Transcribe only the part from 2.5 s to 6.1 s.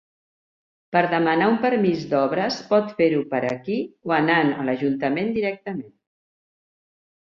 pot fer-ho per aquí o anant a l'ajuntament directament.